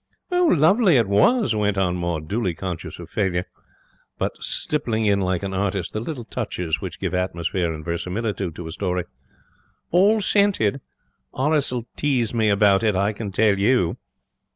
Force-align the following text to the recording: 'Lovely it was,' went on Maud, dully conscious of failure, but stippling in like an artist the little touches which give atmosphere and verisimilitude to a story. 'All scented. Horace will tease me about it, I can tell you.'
'Lovely 0.31 0.97
it 0.97 1.07
was,' 1.07 1.55
went 1.55 1.77
on 1.77 1.95
Maud, 1.95 2.27
dully 2.27 2.55
conscious 2.55 2.97
of 2.97 3.07
failure, 3.07 3.45
but 4.17 4.31
stippling 4.41 5.05
in 5.05 5.19
like 5.21 5.43
an 5.43 5.53
artist 5.53 5.93
the 5.93 5.99
little 5.99 6.23
touches 6.23 6.81
which 6.81 6.99
give 6.99 7.13
atmosphere 7.13 7.71
and 7.71 7.85
verisimilitude 7.85 8.55
to 8.55 8.65
a 8.65 8.71
story. 8.71 9.03
'All 9.91 10.19
scented. 10.19 10.81
Horace 11.33 11.71
will 11.71 11.85
tease 11.95 12.33
me 12.33 12.49
about 12.49 12.81
it, 12.81 12.95
I 12.95 13.13
can 13.13 13.31
tell 13.31 13.59
you.' 13.59 13.97